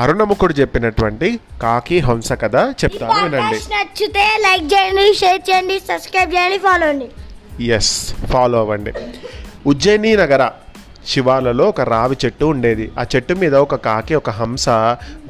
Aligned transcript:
అరుణముఖుడు 0.00 0.52
చెప్పినటువంటి 0.52 1.40
కాకి 1.62 1.98
హంస 1.98 2.32
కథ 2.32 2.56
చెప్తాను 2.56 3.24
వినండి. 3.24 3.58
నచ్చితే 3.74 4.24
లైక్ 4.40 4.64
చేయండి 4.74 5.14
షేర్ 5.14 5.42
చేయండి 5.50 5.78
సబ్స్క్రైబ్ 5.78 6.34
చేయండి 6.34 6.58
ఫాలో 6.58 6.86
అండి. 6.86 7.08
ఎస్ 7.64 8.14
ఫాలో 8.14 8.58
అవ్వండి. 8.58 8.92
ఉజ్జయిని 9.66 10.16
నగర 10.16 10.50
శివాలలో 11.08 11.64
ఒక 11.68 11.80
రావి 11.80 12.16
చెట్టు 12.24 12.44
ఉండేది. 12.44 12.92
ఆ 12.98 13.04
చెట్టు 13.16 13.34
మీద 13.34 13.54
ఒక 13.54 13.74
కాకి 13.74 14.14
ఒక 14.14 14.30
హంస 14.30 14.68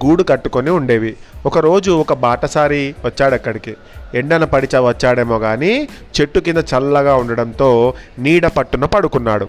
గూడు 0.05 0.23
కట్టుకొని 0.23 0.71
ఉండేవి. 0.71 1.17
ఒకరోజు 1.47 1.91
ఒక 1.91 2.13
బాటసారి 2.13 2.95
వచ్చాడు 3.05 3.35
అక్కడికి. 3.35 3.75
ఎండన 4.15 4.45
పడిచ 4.45 4.77
వచ్చాడేమో 4.77 5.39
కానీ 5.39 5.89
చెట్టు 6.21 6.41
కింద 6.41 6.59
చల్లగా 6.59 7.17
ఉండడంతో 7.17 7.95
నీడ 8.19 8.47
పట్టున 8.47 8.85
పడుకున్నాడు. 8.85 9.49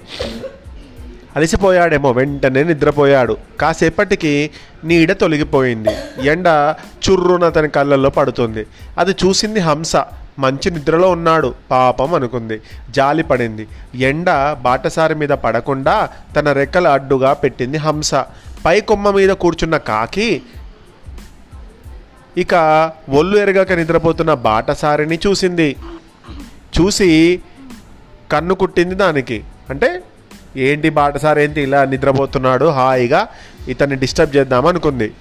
అలసిపోయాడేమో 1.36 2.12
వెంటనే 2.12 2.64
నిద్రపోయాడు. 2.64 3.38
కాసేపటికి 3.60 4.50
నీడ 4.84 5.12
తొలగిపోయింది. 5.12 6.26
ఎండ 6.28 6.76
చుర్రున 7.10 7.44
అతని 7.44 7.70
కళ్ళల్లో 7.70 8.10
పడుతుంది. 8.10 8.66
అది 8.98 9.12
చూసింది 9.12 9.60
హంస. 9.60 9.96
మంచి 10.40 10.72
నిద్రలో 10.72 11.12
ఉన్నాడు. 11.12 11.56
పాపం 11.72 12.14
అనుకుంది. 12.14 12.62
జాలి 12.90 13.24
పడింది. 13.24 13.68
ఎండ 13.96 14.54
బాటసారి 14.54 15.16
మీద 15.16 15.30
పడకుండా 15.30 16.10
తన 16.36 16.52
రెక్కల 16.52 16.88
అడ్డుగా 16.88 17.34
పెట్టింది 17.34 17.78
హంస. 17.78 18.14
పై 18.66 18.82
కొమ్మ 18.82 19.10
మీద 19.10 19.30
కూర్చున్న 19.30 19.78
కాకి 19.78 20.42
ఇక 22.38 22.54
ఒళ్ళు 23.10 23.38
ఎరగక 23.38 23.72
నిద్రపోతున్న 23.72 24.34
బాటసారిని 24.34 25.20
చూసింది. 25.28 25.76
చూసి 26.82 27.42
కన్ను 28.32 28.56
కుట్టింది 28.56 28.96
దానికి. 28.96 29.44
అంటే 29.70 30.04
ఏంటి 30.58 30.90
బాటసారి 30.90 31.44
ఏంటి 31.44 31.62
ఇలా 31.62 31.86
నిద్రపోతున్నాడు 31.86 32.66
హాయిగా 32.66 33.28
ఇతన్ని 33.68 33.96
డిస్టర్బ్ 33.96 34.36
చేద్దాం 34.36 34.66
అనుకుంది. 34.66 35.14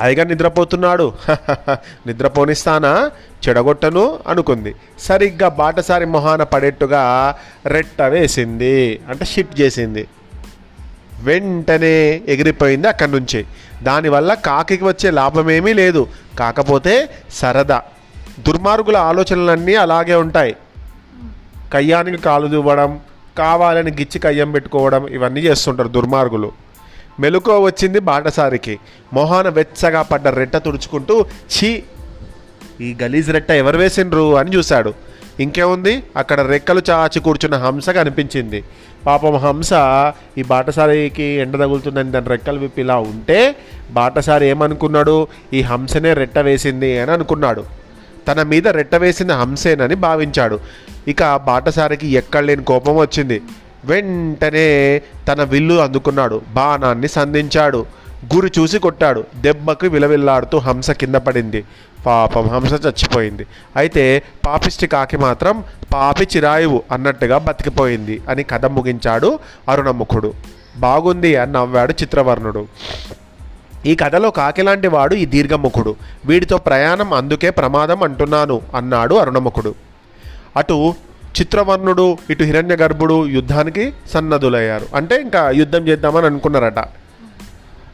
హాయిగా 0.00 0.24
నిద్రపోతున్నాడు 0.24 1.12
నిద్రపోనిస్తానా? 2.06 3.10
చెడగొట్టను 3.48 4.18
అనుకుంది. 4.28 4.74
సరిగ్గా 4.98 5.48
బాటసారి 5.48 6.04
మొహాన 6.04 6.42
పడేట్టుగా 6.42 7.34
రెట్ట 7.66 8.02
వేసింది 8.02 9.00
అంటే 9.08 9.24
షిట్ 9.24 9.60
చేసింది. 9.60 10.08
వెంటనే 11.22 12.22
ఎగిరిపోయింది 12.28 12.88
అక్కడి 12.88 13.10
నుంచి. 13.10 13.46
దానివల్ల 13.82 14.34
కాకికి 14.34 14.84
వచ్చే 14.84 15.10
లాభమేమీ 15.10 15.72
లేదు. 15.72 16.08
కాకపోతే 16.38 17.10
సరదా. 17.30 17.82
దుర్మార్గుల 18.46 18.96
ఆలోచనలన్నీ 18.96 19.74
అలాగే 19.74 20.14
ఉంటాయి. 20.14 20.56
కయ్యానికి 21.72 22.22
కాలు 22.22 22.46
దువ్వడం 22.46 23.00
కావాలని 23.38 23.90
గిచ్చి 23.90 24.18
కయ్యం 24.18 24.50
పెట్టుకోవడం 24.50 25.06
ఇవన్నీ 25.06 25.40
చేస్తుంటారు 25.40 25.88
దుర్మార్గులు. 25.88 26.52
మెలుకో 27.20 27.60
వచ్చింది 27.60 27.98
బాటసారికి. 27.98 28.78
మొహాన 29.12 29.48
వెచ్చగా 29.48 30.02
పడ్డ 30.02 30.28
రెట్ట 30.28 30.56
తుడుచుకుంటూ 30.56 31.26
ఛీ 31.54 31.82
ఈ 32.80 32.96
గలీజ్ 33.02 33.30
రెట్ట 33.30 33.50
ఎవరు 33.50 33.78
వేసిండ్రు 33.78 34.36
అని 34.36 34.56
చూశాడు. 34.56 34.94
ఇంకేముంది? 35.40 36.02
అక్కడ 36.16 36.40
రెక్కలు 36.40 36.82
చాచి 36.90 37.20
కూర్చున్న 37.20 37.56
హంస 37.56 37.90
కనిపించింది. 37.90 38.64
పాపం 39.06 39.36
హంస 39.36 39.72
ఈ 40.38 40.42
బాటసారికి 40.42 41.22
ఎండ 41.22 41.56
తగులుతుందని 41.56 42.10
దాని 42.10 42.28
రెక్కలు 42.28 42.58
విప్పి 42.58 42.80
ఇలా 42.80 42.96
ఉంటే 42.96 43.56
బాటసారి 43.90 44.46
ఏమనుకున్నాడు? 44.46 45.26
ఈ 45.52 45.62
హంసనే 45.62 46.14
రెట్ట 46.14 46.38
వేసింది 46.38 46.98
అని 46.98 47.10
అనుకున్నాడు. 47.10 47.81
తన 48.28 48.42
మీద 48.42 48.68
రెట్టవేసిన 48.68 49.32
హంసేనని 49.32 49.94
భావించాడు. 49.94 50.60
ఇక 51.08 51.36
బాటసారికి 51.36 52.08
ఎక్కడ 52.08 52.42
లేని 52.42 52.64
కోపం 52.64 52.96
వచ్చింది. 52.96 53.42
వెంటనే 53.84 55.02
తన 55.28 55.42
విల్లు 55.42 55.74
అందుకున్నాడు. 55.74 56.42
బాణాన్ని 56.54 57.08
సంధించాడు. 57.08 57.86
గురి 58.34 58.52
చూసి 58.58 58.78
కొట్టాడు. 58.78 59.24
దెబ్బకు 59.40 59.86
విలవిల్లాడుతూ 59.86 60.58
హంస 60.58 60.90
కింద 60.90 61.14
పడింది. 61.14 61.64
పాపం 62.06 62.48
హంస 62.48 62.72
చచ్చిపోయింది. 62.72 63.46
అయితే 63.76 64.22
పాపిష్టి 64.46 64.86
కాకి 64.86 65.16
మాత్రం 65.16 65.64
పాపి 65.94 66.28
చిరాయువు 66.36 66.82
అన్నట్టుగా 66.92 67.38
బతికిపోయింది 67.38 68.20
అని 68.28 68.42
కథ 68.42 68.66
ముగించాడు 68.66 69.38
అరుణముఖుడు. 69.68 70.32
బాగుంది 70.76 71.36
అని 71.36 71.52
నవ్వాడు 71.52 71.92
చిత్రవర్ణుడు. 71.92 72.66
ఈ 73.86 73.94
కథలో 73.94 74.30
కాకిలాంటి 74.30 74.88
వాడు 74.88 75.14
ఈ 75.14 75.24
దీర్ఘముఖుడు. 75.26 75.96
వీడితో 76.26 76.58
ప్రయాణం 76.58 77.12
అందుకే 77.12 77.50
ప్రమాదం 77.50 78.02
అంటున్నాను 78.02 78.60
అన్నాడు 78.74 79.14
అరుణముఖుడు. 79.14 79.74
అటు 80.56 80.94
చిత్రవర్ణుడు 81.40 82.18
ఇటు 82.30 82.44
హిరణ్య 82.44 82.76
గర్భుడు 82.76 83.26
యుద్ధానికి 83.26 83.92
సన్నద్ధులయ్యారు. 84.14 84.86
అంటే 84.94 85.20
ఇంకా 85.20 85.50
యుద్ధం 85.50 85.88
చేద్దామని 85.88 86.26
అనుకున్నారట. 86.26 86.84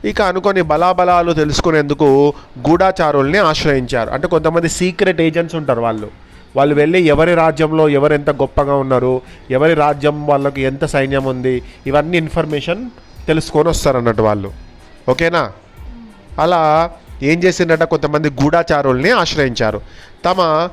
ఇక 0.04 0.22
అనుకొని 0.22 0.62
బలాబలాలు 0.62 1.32
తెలుసుకునేందుకు 1.32 2.32
గూఢాచారుల్ని 2.68 3.38
ఆశ్రయించారు. 3.38 4.10
అంటే 4.10 4.28
కొంతమంది 4.28 4.68
సీక్రెట్ 4.68 5.20
ఏజెంట్స్ 5.20 5.56
ఉంటారు 5.56 5.80
వాళ్ళు. 5.80 6.10
వాళ్ళు 6.56 6.74
వెళ్ళి 6.74 7.00
ఎవరి 7.00 7.34
రాజ్యంలో 7.34 7.88
ఎవరు 7.88 8.14
ఎంత 8.14 8.30
గొప్పగా 8.30 8.74
ఉన్నారు 8.74 9.20
ఎవరి 9.50 9.74
రాజ్యం 9.74 10.26
వాళ్ళకి 10.26 10.60
ఎంత 10.62 10.84
సైన్యం 10.84 11.24
ఉంది 11.24 11.62
ఇవన్నీ 11.86 12.16
ఇన్ఫర్మేషన్ 12.16 12.90
తెలుసుకొని 13.26 13.68
వస్తారు 13.68 13.98
అన్నట్టు 13.98 14.22
వాళ్ళు. 14.22 14.52
ఓకేనా? 15.08 15.50
అలా 16.38 16.90
ఏం 17.22 17.42
చేసిందట 17.44 17.82
కొంతమంది 17.82 18.30
గూఢాచారుల్ని 18.30 19.10
ఆశ్రయించారు. 19.10 19.80
తమ 20.24 20.68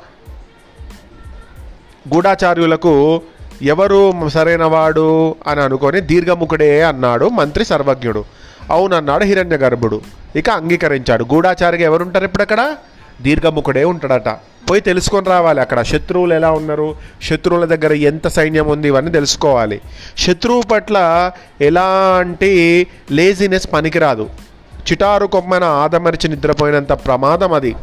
గూఢాచార్యులకు 2.14 3.22
ఎవరు 3.62 4.30
సరైనవాడు 4.30 5.36
అని 5.48 5.62
అనుకొని 5.62 6.02
దీర్ఘముఖుడే 6.02 6.82
అన్నాడు 6.82 7.30
మంత్రి 7.30 7.66
సర్వజ్ఞుడు. 7.66 8.26
అవునన్నాడు 8.70 9.24
హిరణ్య 9.24 9.58
గర్భుడు. 9.58 10.02
ఇక 10.36 10.50
అంగీకరించాడు. 10.50 11.24
గూఢాచారిగా 11.24 11.84
ఎవరుంటారు 11.84 12.24
ఇప్పుడు 12.24 12.44
అక్కడ 12.44 12.76
దీర్ఘముఖుడే 13.22 13.84
ఉంటాడట. 13.84 14.30
పోయి 14.70 14.82
తెలుసుకొని 14.82 15.30
రావాలి 15.30 15.62
అక్కడ. 15.62 15.82
శత్రువులు 15.82 16.34
ఎలా 16.34 16.52
ఉన్నారు? 16.52 16.96
శత్రువుల 17.24 17.66
దగ్గర 17.66 17.94
ఎంత 17.94 18.28
సైన్యం 18.28 18.68
ఉంది? 18.68 18.88
ఇవన్నీ 18.88 19.12
తెలుసుకోవాలి. 19.12 19.82
శత్రువు 20.18 20.62
పట్ల 20.62 21.32
ఎలాంటి 21.62 22.88
లేజినెస్ 23.12 23.68
పనికిరాదు. 23.74 24.30
చిటారు 24.92 25.26
కొమ్మన 25.28 25.64
ఆదమరిచి 25.64 26.30
నిద్రపోయినంత 26.30 26.94
ప్రమాదం 26.94 27.54
అది. 27.54 27.76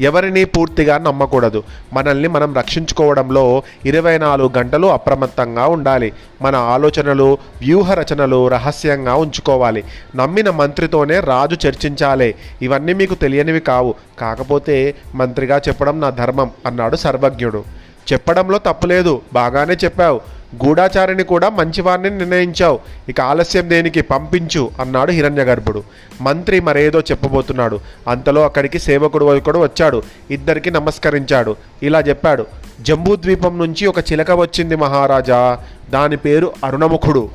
ఎవరిని 0.00 0.44
పూర్తిగా 0.44 0.98
నమ్మకూడదు. 0.98 1.62
మనల్ని 1.92 2.28
మనం 2.28 2.54
రక్షించుకోవడంలో 2.54 3.62
ఇరవై 3.84 4.18
నాలుగు 4.18 4.50
గంటలు 4.58 4.86
అప్రమత్తంగా 4.86 5.66
ఉండాలి. 5.66 6.12
మన 6.42 6.56
ఆలోచనలు 6.56 7.38
వ్యూహ 7.60 7.94
రచనలు 7.94 8.48
రహస్యంగా 8.48 9.14
ఉంచుకోవాలి. 9.14 9.84
నమ్మిన 10.16 10.50
మంత్రితోనే 10.50 11.20
రాజు 11.20 11.68
చర్చించాలి. 11.68 12.34
ఇవన్నీ 12.62 12.92
మీకు 12.92 13.14
తెలియనివి 13.14 13.60
కావు. 13.60 13.94
కాకపోతే 14.18 14.94
మంత్రిగా 15.14 15.58
చెప్పడం 15.68 16.00
నా 16.00 16.10
ధర్మం 16.10 16.50
అన్నాడు 16.66 16.96
సర్వజ్ఞుడు. 16.96 17.64
చెప్పడంలో 18.12 18.58
తప్పులేదు 18.58 19.20
బాగానే 19.32 19.74
చెప్పావు. 19.84 20.37
గూఢాచారిని 20.64 21.24
కూడా 21.24 21.48
మంచివారిని 21.48 22.10
నిర్ణయించావు. 22.10 22.78
ఇక 23.08 23.20
ఆలస్యం 23.20 23.70
దేనికి? 23.70 24.02
పంపించు 24.02 24.70
అన్నాడు 24.80 25.10
హిరణ్యగర్భుడు 25.10 25.82
మంత్రి 26.20 26.60
మరేదో 26.60 27.00
చెప్పబోతున్నాడు. 27.00 27.80
అంతలో 28.08 28.44
అక్కడికి 28.44 28.78
సేవకుడు 28.78 29.24
ఒకడు 29.24 29.58
వచ్చాడు. 29.58 30.02
ఇద్దరికి 30.30 30.70
నమస్కరించాడు. 30.70 31.56
ఇలా 31.82 32.00
చెప్పాడు. 32.00 32.46
జంబూద్వీపం 32.80 33.58
నుంచి 33.58 33.86
ఒక 33.86 33.98
చిలక 33.98 34.30
వచ్చింది 34.30 34.76
మహారాజా. 34.76 35.58
దాని 35.90 36.16
పేరు 36.16 36.52
అరుణముఖుడు. 36.64 37.28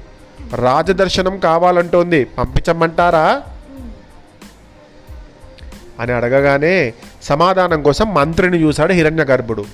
రాజదర్శనం 0.55 1.37
కావాలంటోంది. 1.37 2.23
పంపించమంటారా? 2.23 3.41
అని 5.99 6.11
అడగగానే 6.11 6.93
సమాధానం 7.23 7.81
కోసం 7.81 8.13
మంత్రిని 8.13 8.63
చూశాడు 8.63 8.93
హిరణ్యగర్భుడు 8.93 9.65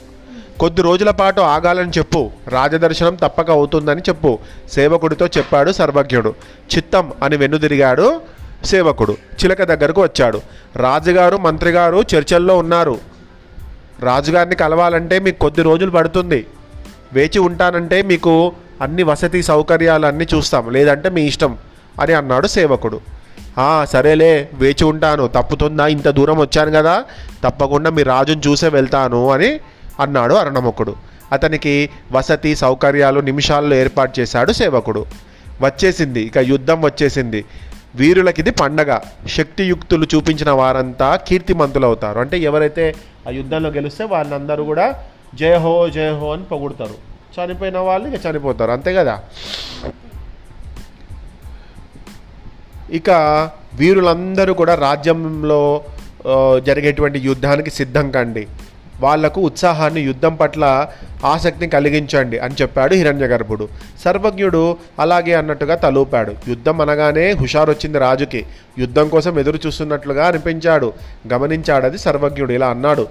కొద్ది 0.59 0.81
రోజుల 0.81 1.11
పాటు 1.11 1.41
ఆగాలని 1.41 1.91
చెప్పు. 1.97 2.31
రాజదర్శనం 2.47 3.15
తప్పక 3.15 3.51
అవుతుందని 3.51 4.01
చెప్పు. 4.01 4.39
సేవకుడితో 4.71 5.27
చెప్పాడు 5.27 5.71
సర్వజ్ఞుడు. 5.71 6.35
చిత్తం 6.75 7.13
అని 7.23 7.37
వెన్నుదిరిగాడు 7.37 8.21
సేవకుడు. 8.65 9.11
చిలక 9.11 9.63
దగ్గరకు 9.63 10.03
వచ్చాడు. 10.03 10.41
రాజుగారు 10.75 11.37
మంత్రిగారు 11.37 12.03
చర్చల్లో 12.15 12.57
ఉన్నారు. 12.57 12.99
రాజుగారిని 13.99 14.55
కలవాలంటే 14.55 15.19
మీకు 15.19 15.39
కొద్ది 15.39 15.61
రోజులు 15.61 15.91
పడుతుంది. 15.91 16.45
వేచి 17.13 17.39
ఉంటానంటే 17.39 18.01
మీకు 18.01 18.53
అన్ని 18.81 19.03
వసతి 19.03 19.43
సౌకర్యాలు 19.43 20.05
అన్నీ 20.05 20.27
చూస్తాం. 20.35 20.71
లేదంటే 20.71 21.09
మీ 21.09 21.21
ఇష్టం 21.21 21.57
అని 22.01 22.13
అన్నాడు 22.13 22.47
సేవకుడు. 22.47 23.01
సరేలే 23.83 24.49
వేచి 24.53 24.83
ఉంటాను. 24.83 25.27
తప్పుతుందా? 25.27 25.87
ఇంత 25.87 26.09
దూరం 26.09 26.37
వచ్చాను 26.37 26.71
కదా. 26.71 27.03
తప్పకుండా 27.43 27.89
మీ 27.89 28.03
రాజుని 28.03 28.41
చూసే 28.47 28.67
వెళ్తాను 28.67 29.29
అని 29.29 29.59
అన్నాడు 29.99 30.33
అరణముఖుడు 30.33 30.95
అతనికి 31.31 31.89
వసతి 32.11 32.55
సౌకర్యాలు 32.55 33.19
నిమిషాల్లో 33.19 33.75
ఏర్పాటు 33.75 34.19
చేశాడు 34.19 34.51
సేవకుడు. 34.51 35.05
వచ్చేసింది 35.61 36.21
ఇక 36.21 36.37
యుద్ధం 36.37 36.81
వచ్చేసింది. 36.81 37.45
వీరులకిది 37.95 38.51
పండగ. 38.51 38.99
శక్తియుక్తులు 39.27 40.07
చూపించిన 40.15 40.51
వారంతా 40.51 41.15
కీర్తిమంతులు 41.15 41.85
అవుతారు 41.85 42.19
అంటే 42.19 42.37
ఎవరైతే 42.37 42.95
ఆ 43.27 43.31
యుద్ధంలో 43.31 43.69
గెలిస్తే 43.69 44.03
వాళ్ళందరూ 44.03 44.63
కూడా 44.63 44.95
జయ 45.35 45.55
హో 45.55 45.89
జయ 45.89 46.11
హో 46.11 46.33
అని 46.33 46.43
పొగుడతారు. 46.43 47.09
చనిపోయిన 47.39 47.77
వాళ్ళు 47.77 48.07
ఇక 48.07 48.25
చనిపోతారు. 48.25 48.71
అంతే 48.71 48.93
కదా? 48.93 49.19
ఇక 52.91 53.09
వీరులందరూ 53.73 54.53
కూడా 54.53 54.75
రాజ్యంలో 54.75 55.83
జరిగేటువంటి 56.57 57.19
యుద్ధానికి 57.19 57.71
సిద్ధం 57.71 58.11
కండి. 58.11 58.47
వాళ్ళకు 58.99 59.41
ఉత్సాహాన్ని 59.41 60.01
యుద్ధం 60.01 60.35
పట్ల 60.35 60.87
ఆసక్తిని 61.25 61.67
కలిగించండి 61.67 62.39
అని 62.39 62.55
చెప్పాడు 62.61 62.93
హిరణ్యగర్భుడు 62.93 63.69
సర్వజ్ఞుడు 63.99 64.77
అలాగే 64.99 65.33
అన్నట్టుగా 65.33 65.75
తలూపాడు. 65.75 66.33
యుద్ధం 66.47 66.81
అనగానే 66.81 67.31
హుషారు 67.31 67.71
వచ్చింది 67.71 67.97
రాజుకి. 67.97 68.45
యుద్ధం 68.79 69.09
కోసం 69.09 69.39
ఎదురు 69.39 69.59
చూస్తున్నట్లుగా 69.65 70.27
అనిపించాడు. 70.27 70.93
గమనించాడది 71.33 71.97
సర్వజ్ఞుడు. 71.97 72.53
ఇలా 72.53 72.67
అన్నాడు. 72.67 73.07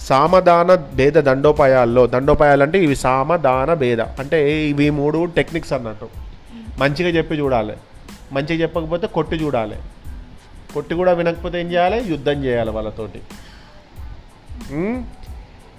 సామదాన 0.00 0.74
భేద 0.74 1.12
దండోపాయాల్లో 1.12 2.06
దండోపాయాలు 2.06 2.62
అంటే 2.62 2.84
ఇవి 2.84 2.96
సామదాన 2.96 3.74
భేద. 3.74 4.00
అంటే 4.00 4.52
ఇవి 4.52 4.90
మూడు 4.90 5.24
టెక్నిక్స్ 5.24 5.72
అన్నట్టు. 5.72 6.08
మంచిగా 6.78 7.08
చెప్పి 7.08 7.34
చూడాలి. 7.34 7.72
మంచిగా 8.32 8.62
చెప్పకపోతే 8.62 9.06
కొట్టి 9.06 9.36
చూడాలి. 9.36 9.76
కొట్టి 10.74 10.94
కూడా 10.94 11.12
వినకపోతే 11.12 11.60
ఏం 11.60 11.72
చేయాలి? 11.72 12.04
యుద్ధం 12.08 12.44
చేయాలి 12.44 12.70
వాళ్ళతోటి. 12.70 13.20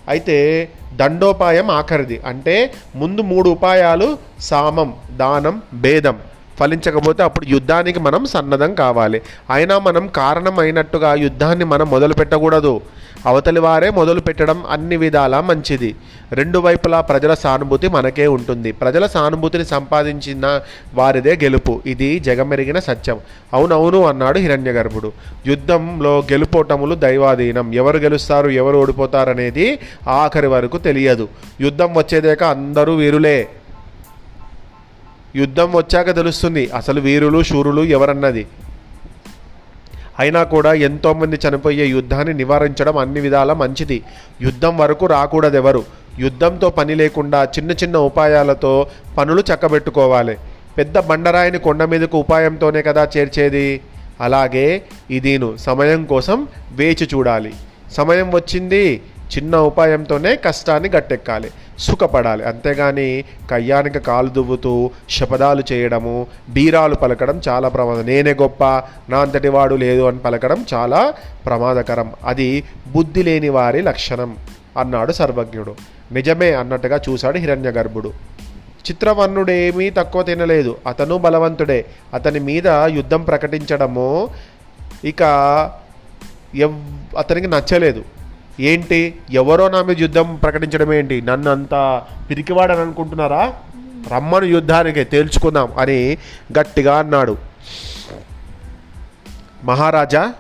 అయితే 0.07 0.69
దండోపాయం 0.93 1.71
ఆఖరిది. 1.71 2.21
అంటే 2.25 2.73
ముందు 2.95 3.21
మూడు 3.21 3.49
ఉపాయాలు 3.49 4.17
సామం 4.39 4.95
దానం 5.11 5.61
భేదం. 5.73 6.19
ఫలించకపోతే 6.59 7.23
అప్పుడు 7.23 7.45
యుద్ధానికి 7.45 7.99
మనం 7.99 8.25
సన్నద్ధం 8.25 8.73
కావాలి. 8.73 9.21
అయినా 9.49 9.79
మనం 9.79 10.07
కారణం 10.07 10.59
అయినట్టుగా 10.59 11.13
యుద్ధాన్ని 11.13 11.65
మనం 11.65 11.89
మొదలు 11.89 12.13
పెట్టకూడదు. 12.13 12.81
అవతలి 13.25 13.59
వారే 13.59 13.89
మొదలు 13.89 14.19
పెట్టడం 14.19 14.63
అన్ని 14.69 14.97
విధాలా 14.97 15.41
మంచిది. 15.41 15.95
రెండు 16.31 16.59
వైపులా 16.59 17.01
ప్రజల 17.01 17.33
సానుభూతి 17.33 17.87
మనకే 17.87 18.27
ఉంటుంది. 18.27 18.71
ప్రజల 18.71 19.05
సానుభూతిని 19.05 19.65
సంపాదించిన 19.65 20.61
వారిదే 20.93 21.35
గెలుపు. 21.35 21.81
ఇది 21.85 22.19
జగమెరిగిన 22.19 22.79
సత్యం. 22.79 23.19
అవునవును 23.53 24.05
అన్నాడు 24.05 24.39
హిరణ్యగర్భుడు. 24.39 25.11
యుద్ధంలో 25.47 26.19
గెలుపోటములు 26.31 26.95
దైవాధీనం. 26.95 27.73
ఎవరు 27.73 27.97
గెలుస్తారు 27.97 28.49
ఎవరు 28.49 28.77
ఓడిపోతారనేది 28.77 29.79
ఆఖరి 30.07 30.47
వరకు 30.47 30.77
తెలియదు. 30.77 31.29
యుద్ధం 31.61 31.93
వచ్చేదాకా 31.93 32.47
అందరూ 32.47 32.95
వీరులే. 32.95 33.47
యుద్ధం 35.35 35.73
వచ్చాక 35.73 36.15
తెలుస్తుంది. 36.15 36.69
అసలు 36.69 37.01
వీరులు 37.01 37.43
శూరులు 37.43 37.81
ఎవరన్నది. 37.81 38.47
అయినా 40.19 40.43
కూడా 40.43 40.73
ఎంతోమంది 40.73 41.39
చనిపోయే 41.43 41.85
యుద్ధాన్ని 41.85 42.33
నివారించడం 42.33 42.97
అన్ని 42.97 43.19
విధాల 43.19 43.53
మంచిది. 43.53 44.03
యుద్ధం 44.41 44.77
వరకు 44.77 45.05
రాకూడదు 45.05 45.55
ఎవరు 45.55 45.83
యుద్ధంతో 46.19 46.69
పని 46.69 46.95
లేకుండా 46.95 47.43
చిన్న 47.43 47.71
చిన్న 47.71 47.97
ఉపాయాలతో 47.97 48.87
పనులు 49.17 49.41
చక్కబెట్టుకోవాలి. 49.41 50.37
పెద్ద 50.77 50.99
బండరాయిని 50.99 51.57
కొండ 51.57 51.83
మీదకు 51.83 52.17
ఉపాయంతోనే 52.17 52.81
కదా 52.81 53.07
చేర్చేది? 53.17 53.81
అలాగే 54.21 54.81
ఇదీను 55.11 55.57
సమయం 55.57 56.05
కోసం 56.05 56.47
వేచి 56.71 57.07
చూడాలి. 57.13 57.53
సమయం 57.91 58.31
వచ్చింది 58.31 59.01
చిన్న 59.37 59.55
ఉపాయంతోనే 59.55 60.35
కష్టాన్ని 60.35 60.89
గట్టెక్కాలి 60.89 61.51
సుఖపడాలి. 61.79 62.43
అంతేగాని 62.43 63.23
కయ్యానికి 63.49 63.99
కాలు 63.99 64.27
దువ్వుతూ 64.27 64.91
శపథాలు 65.09 65.63
చేయడము 65.71 66.27
బీరాలు 66.49 66.95
పలకడం 66.95 67.41
చాలా 67.47 67.69
ప్రమాదం. 67.69 68.05
నేనే 68.05 68.33
గొప్ప 68.33 68.63
నా 69.09 69.19
అంతటి 69.19 69.47
వాడు 69.47 69.75
లేదు 69.75 70.01
అని 70.01 70.19
పలకడం 70.19 70.65
చాలా 70.73 71.13
ప్రమాదకరం. 71.45 72.11
అది 72.25 72.63
బుద్ధి 72.87 73.23
లేని 73.23 73.49
వారి 73.49 73.81
లక్షణం 73.81 74.35
అన్నాడు 74.77 75.11
సర్వజ్ఞుడు. 75.11 75.75
నిజమే 76.11 76.53
అన్నట్టుగా 76.53 77.01
చూశాడు 77.09 77.37
హిరణ్యగర్భుడు. 77.37 78.09
చిత్రవర్ణుడేమీ 78.91 79.89
తక్కువ 79.89 80.23
తినలేదు. 80.23 80.77
అతను 80.87 81.17
బలవంతుడే. 81.17 81.85
అతని 82.13 82.39
మీద 82.39 82.67
యుద్ధం 82.67 83.23
ప్రకటించడము 83.23 84.29
ఇక 85.05 85.21
ఎవ్ 86.55 86.75
అతనికి 87.17 87.47
నచ్చలేదు. 87.47 88.03
ఏంటి? 88.61 89.15
ఎవరో 89.31 89.69
నా 89.69 89.81
మీద 89.81 89.99
యుద్ధం 89.99 90.35
ప్రకటించడం 90.35 90.93
ఏంటి? 90.93 91.21
నన్ను 91.21 91.51
అంత 91.51 92.01
పిరికివాడని 92.29 92.81
అనుకుంటున్నారా? 92.81 93.53
రమ్మను 94.11 94.45
యుద్ధానికి 94.45 95.03
తేల్చుకుందాం 95.03 95.71
అని 95.79 96.17
గట్టిగా 96.59 96.97
అన్నాడు. 96.97 97.37
మహారాజా 99.63 100.33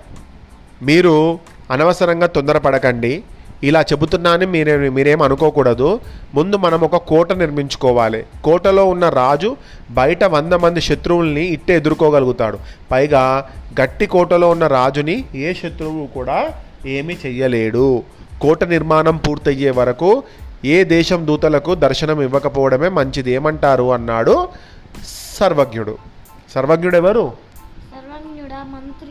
మీరు 0.81 1.39
అనవసరంగా 1.71 2.27
తొందరపడకండి. 2.27 3.23
ఇలా 3.63 3.81
చెబుతున్నానని 3.81 4.45
మీరే 4.45 4.89
మీరేం 4.89 5.21
అనుకోకూడదు. 5.21 5.99
ముందు 6.33 6.55
మనం 6.55 6.81
ఒక 6.81 6.95
కోట 6.95 7.31
నిర్మించుకోవాలి. 7.31 8.25
కోటలో 8.43 8.85
ఉన్న 8.85 9.09
రాజు 9.09 9.57
బయట 9.91 10.23
వంద 10.23 10.53
మంది 10.53 10.81
శత్రువుల్ని 10.81 11.45
ఇట్టే 11.45 11.75
ఎదుర్కోగలుగుతాడు. 11.75 12.59
పైగా 12.91 13.49
గట్టి 13.81 14.05
కోటలో 14.05 14.49
ఉన్న 14.49 14.67
రాజుని 14.67 15.25
ఏ 15.35 15.53
శత్రువు 15.53 16.07
కూడా 16.07 16.49
ఏమీ 16.85 17.17
చెయ్యలేడు. 17.25 18.03
కోట 18.41 18.63
నిర్మాణం 18.63 19.17
పూర్తయ్యే 19.17 19.71
వరకు 19.71 20.23
ఏ 20.65 20.83
దేశం 20.83 21.27
దూతలకు 21.27 21.75
దర్శనం 21.75 22.21
ఇవ్వకపోవడమే 22.21 22.89
మంచిది. 22.89 23.31
ఏమంటారు? 23.31 23.93
అన్నాడు 23.93 24.47
సర్వజ్ఞుడు. 25.39 25.97
సర్వజ్ఞుడు 26.55 26.95
ఎవరు 26.95 27.33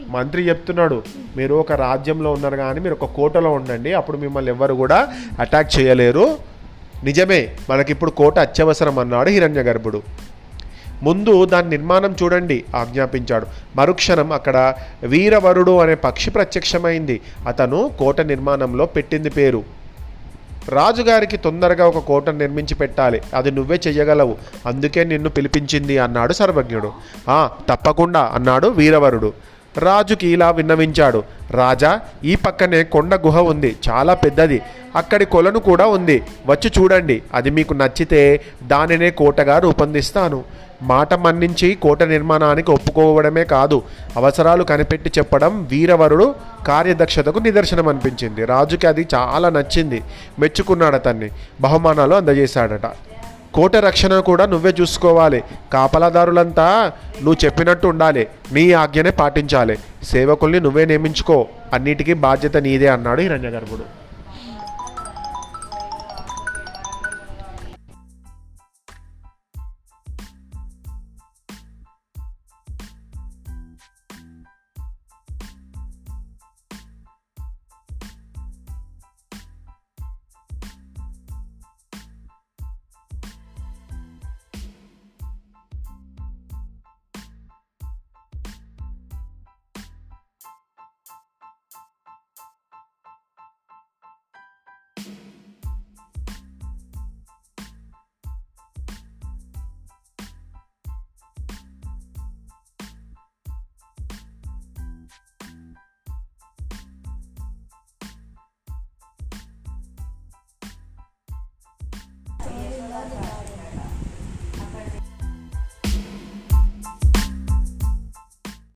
మంత్రి 0.09 0.49
చెప్తున్నాడు. 0.49 1.03
మీరు 1.37 1.55
ఒక 1.55 1.73
రాజ్యంలో 1.73 2.33
ఉన్నారు 2.33 2.57
కానీ 2.57 2.81
మీరు 2.81 2.97
ఒక 3.03 3.13
కోటలో 3.13 3.53
ఉండండి. 3.53 3.93
అప్పుడు 3.93 4.17
మిమ్మల్ని 4.17 4.51
ఎవ్వరు 4.51 4.75
కూడా 4.75 5.09
అటాక్ 5.41 5.79
చేయలేరు. 5.79 6.39
నిజమే 7.05 7.57
మనకిప్పుడు 7.71 8.11
కోట 8.11 8.39
అత్యవసరం 8.39 8.99
అన్నాడు 8.99 9.29
హిరణ్యగర్భుడు. 9.29 10.03
ముందు 11.03 11.45
దాని 11.45 11.69
నిర్మాణం 11.69 12.17
చూడండి 12.23 12.65
ఆజ్ఞాపించాడు. 12.77 13.47
మరుక్షణం 13.77 14.33
అక్కడ 14.33 14.75
వీరవరుడు 15.03 15.79
అనే 15.79 15.95
పక్షి 15.95 16.31
ప్రత్యక్షమైంది. 16.31 17.21
అతను 17.47 17.91
కోట 17.99 18.21
నిర్మాణంలో 18.21 18.87
పెట్టింది 18.87 19.31
పేరు. 19.31 19.81
రాజుగారికి 20.69 21.37
తొందరగా 21.37 21.87
ఒక 21.87 21.99
కోట 21.99 22.31
నిర్మించి 22.31 22.75
పెట్టాలి. 22.75 23.23
అది 23.35 23.51
నువ్వే 23.51 23.81
చెయ్యగలవు. 23.87 24.37
అందుకే 24.67 25.05
నిన్ను 25.05 25.29
పిలిపించింది 25.29 25.99
అన్నాడు 25.99 26.33
సర్వజ్ఞుడు. 26.33 26.93
ఆ 27.29 27.51
తప్పకుండా 27.69 28.31
అన్నాడు 28.35 28.69
వీరవరుడు. 28.69 29.33
రాజుకి 29.79 30.29
ఇలా 30.29 30.51
విన్నవించాడు. 30.51 31.23
రాజా 31.51 32.01
ఈ 32.25 32.35
పక్కనే 32.35 32.85
కొండ 32.85 33.15
గుహ 33.15 33.41
ఉంది. 33.41 33.77
చాలా 33.91 34.15
పెద్దది. 34.15 34.63
అక్కడి 34.97 35.25
కొలను 35.25 35.59
కూడా 35.59 35.87
ఉంది. 35.87 36.23
వచ్చి 36.47 36.71
చూడండి. 36.79 37.23
అది 37.35 37.51
మీకు 37.51 37.75
నచ్చితే 37.75 38.41
దానినే 38.63 39.11
కోటగా 39.11 39.59
రూపొందిస్తాను. 39.59 40.45
మాట 40.83 41.15
మన్నించి 41.15 41.75
కోట 41.75 42.03
నిర్మాణానికి 42.03 42.71
ఒప్పుకోవడమే 42.71 43.45
కాదు 43.45 43.83
అవసరాలు 44.17 44.65
కనిపెట్టి 44.65 45.13
చెప్పడం 45.19 45.65
వీరవరుడు 45.71 46.35
కార్యదక్షతకు 46.67 47.39
నిదర్శనం 47.39 47.89
అనిపించింది 47.89 48.45
రాజుకి 48.45 48.87
అది 48.87 49.09
చాలా 49.15 49.49
నచ్చింది. 49.49 50.03
మెచ్చుకున్నాడు 50.39 50.95
అతన్ని. 50.95 51.31
బహుమానాలు 51.61 52.15
అందజేశాడట. 52.15 52.87
కోట 53.55 53.77
రక్షణ 53.77 54.19
కూడా 54.21 54.47
నువ్వే 54.47 54.75
చూసుకోవాలి. 54.81 55.45
కాపలాదారులంతా 55.73 56.93
నువ్వు 57.23 57.45
చెప్పినట్టు 57.45 57.87
ఉండాలి. 57.87 58.27
నీ 58.53 58.73
ఆజ్ఞనే 58.73 59.11
పాటించాలి. 59.11 59.79
సేవకుల్ని 60.03 60.61
నువ్వే 60.61 60.85
నియమించుకో. 60.85 61.47
అన్నిటికీ 61.73 62.15
బాధ్యత 62.15 62.57
నీదే 62.57 62.89
అన్నాడు 62.89 63.21
హిరణ్యగర్భుడు. 63.21 64.01